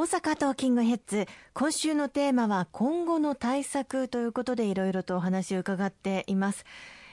[0.00, 1.26] 大阪トーキングヘッズ。
[1.52, 6.64] 今週のテーマは今後の対策ということでいろいろとお話を伺っています。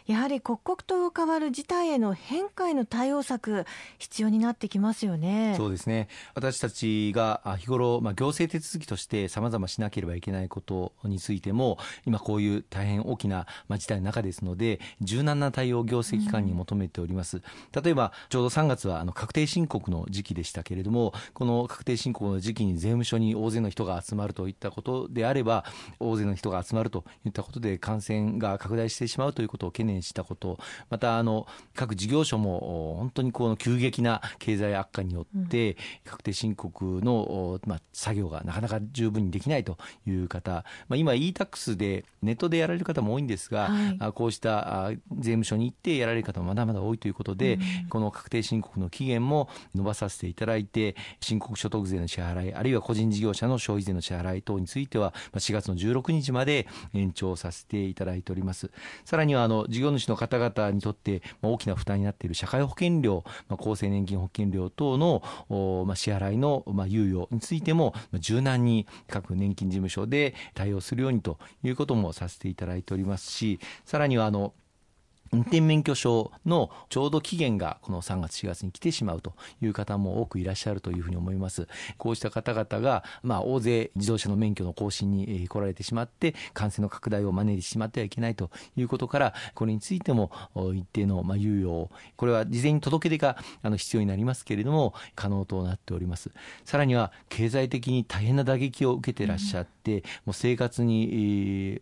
[0.08, 3.66] やはり刻々と変わる事態への変化への対応策、
[4.00, 17.38] 必要になってきますよねそうですね私たちが日頃、まあ、行政手続きとしてさまざましなければいけないことについても、今、こういう大変大きな、まあ、事態の中ですので、柔軟な対応を行政機関に求めております。
[17.38, 25.66] うん、例えば、ちょうど3月はあの確定申告の時期でしたけれども、この確定申告の時期に税務署に大勢の人が集まるといったことであれば、
[26.00, 30.58] 大勢の人が集まるといったことで感染が拡大してしまうということを懸念したこと、
[30.90, 58.72] またあの各事業所も本当にこの急激な経済悪化によって、確定申告の、まあ、作業がなかなか十分にできないという方、まあ、今 e-tax でネットでやられる方も多いんですが、はい、こうした税務署に行ってやられる方もまだまだ多いということで、うん、この確定申告の期限も延ばさせていただいて申告所得税の支払いあるいは個人事業者の消費税の支払い等については4月の16日まで延長させていただいております。
[59.06, 65.22] さらにはあの事業主の方々にとって大きな負担になっている社会保険料、まあ、厚生年金保険料等の
[65.86, 74.54] まあ、支払いのまあ猶予についてもまあ柔軟に各年金事務所で対応するようにということもさせていただいておりますしさらにはあの
[75.32, 81.68] 運転免許証のちょうど期限がこの3月4月に来てしまうという方も多くいらっしゃるというふうに思います。
[81.98, 90.32] こうした方々がまあ大勢自動車の免許の更新に来られてしまって感染の拡大を招いてしまってはいけないということからこれについても
[90.74, 96.32] 一定のまあ猶予をこれは事前に届け出があの必要になりますけれども可能となっております。
[96.66, 101.82] さらには経済的に大変な打撃を受けてらっしゃって、もう生活に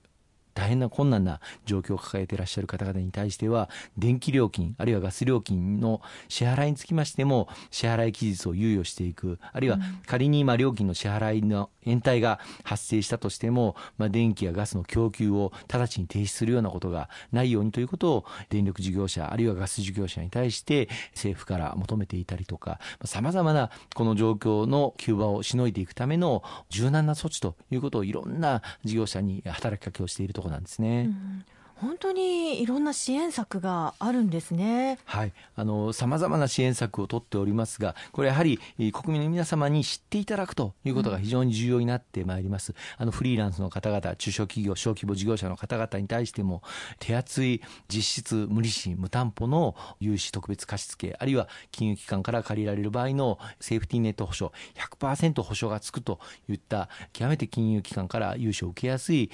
[0.55, 31.06] 大変な困難な状況を抱えていらっしゃる方々に対しては、電気料金、あるいはガス料金の支払いにつきましても、支払い期日を猶予していく、あるいは仮に今料金の支払いの延滞が発生したとしても、まあ、電気やガスの供給を直ちに停止するようなことがないようにということを、電力事業者、あるいはガス事業者に対して政府から求めていたりとか、さまざ、まなこの状況の急場をしのいでいくための柔軟な措置ということをいろんな事業者に働きかけをしているところなんですね。
[31.06, 31.45] うん
[31.81, 34.97] 本当にいろんな支援策があるんですね。
[35.06, 38.59] はい、あの様々な支援策を取っておりますが、これやはり
[38.94, 42.72] 国民の皆様に知っていただくということが非常に重要になってまいります。
[42.72, 46.62] うん、あのフリーランスの方々、中小企業、小規模事業者の方々に対しても
[47.00, 59.30] 手厚い実質無利子無担保の融資特別貸付、あるいは金融機関から借りられる場合のセーフティーネット保証100%保証がつくといった極めて金融機関から融資を受けやすい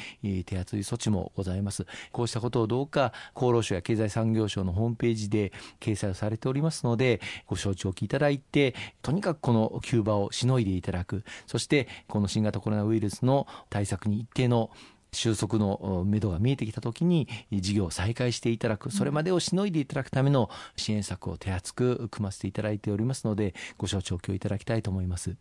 [0.45, 1.85] 手厚い措置もございます。
[2.11, 11.23] こうしたことをどうか厚労省や経済産業省のホームページで掲載をされておりますのでご承知おきいただいてとにかくこの急場をしのいでいただく。
[11.45, 14.71] そしてこの新型コロナウイルスの対策に一定の
[15.13, 18.91] 収束のめどが見えてきたときに事業を再開していただく。
[18.91, 25.35] それまでをしのいでいただくための支援策を手厚く組ませていただいておりますのでご承知おきをいただきたいと思います。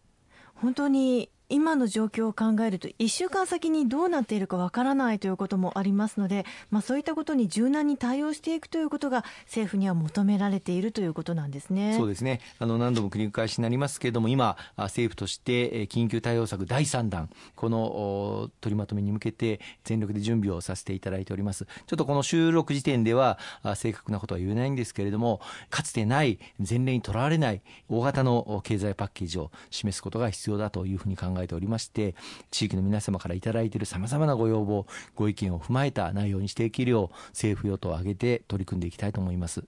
[0.57, 11.95] 本当に今の状況を考えると1週間先にどうなっているかわからないということもありますので、まあ、そういったことに柔軟に対応していくということが政府には求められているということなんですね。
[11.97, 23.39] そうですねあの何度も繰り返しになりますけれども今政府として緊急対応策第3弾この取りまとめに向けて全力で準備をさせていただいておりますちょっとこの収録時点では
[23.75, 32.15] 正確なことは言えないんですけれどもかつてない前例にとらわれない大型の経済パッケージを示すことが必要だというふうに考ええておりまして
[32.51, 39.65] 地域の皆様から頂いているさまざまなご要望ご意見を踏まえた内容にしていけるよう政府与党を挙げて取り組んでいきたいと思います。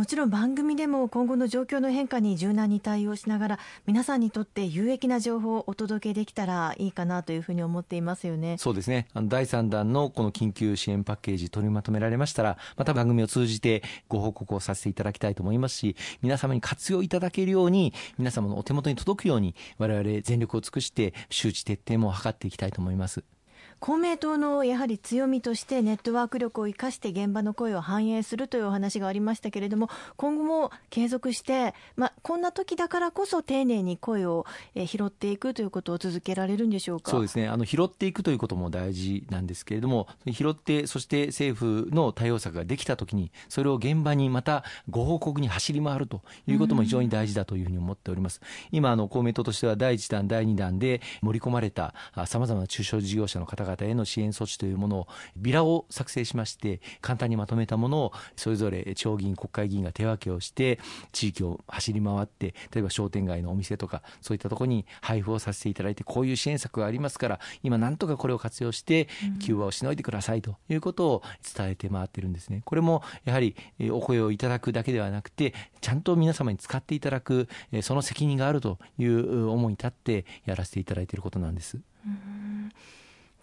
[0.00, 8.56] もちろん番組でも今後の状況の変化に柔軟に対応しながら皆さんにとって有益な情報をお届けできたらいいかなというふうに思っていますよね。
[8.56, 9.08] そうですね。
[9.12, 23.22] あの第3弾のこの緊急支援パッケージ取りまとめられましたらまた番組を通じてご報告をさせていただきたいと思いますし皆様に活用いただけるように皆様のお手元に届くように我々全力を尽くして周知徹底も図っていきたいと思います。
[23.80, 34.44] 公明党のやはり強みとしてネットワーク力を生かして現場の声を反映するというお話がありましたけれども今後も継続して、まあ、こんな時だからこそ丁寧に声を
[34.76, 37.10] 拾っていくということを続けられるんでしょうか？
[37.10, 48.42] そうですねあの拾っていくということも大事なんですけれども拾ってそして政府の対応策ができた時にそれを現場にまたご報告に走り回るということも非常に大事だというふうに思っております。
[48.72, 51.94] 今あの公明党としては第1弾第2弾で盛り込まれた
[52.26, 60.78] さまざまな中小事業者の方々への支援措置というものをビラを作成しまして簡単にまとめたものをそれぞれ町議員国会議員が手分けをして
[61.12, 69.08] 地域を走り回って例えば商店街のお店とかそういったところに配布をさせていただいてこういう支援策がありますから今なんとかこれを活用して
[69.40, 71.22] 急場をしのいでくださいということを
[71.56, 72.62] 伝えて回ってるんですね。
[72.64, 73.56] これもやはり
[73.90, 77.48] お声をいただくだけではなくてちゃんと皆様に使っていただく
[77.82, 81.78] その責任があるという思いに立ってやらせていただいていることなんです。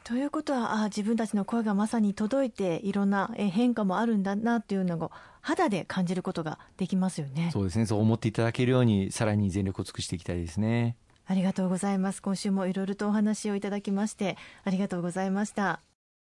[0.08, 5.12] ということはあ自分たちの声がまさに届いていろんな変化もあるんだなというのを
[5.42, 7.50] 肌で感じることができますよね。
[7.52, 10.96] そうですねそう思っていただけるようにさらに全力を尽くしていきたいですね。
[11.26, 12.22] ありがとうございます。
[12.22, 15.82] 今週もいろいろとお話をいただきましてありがとうございました。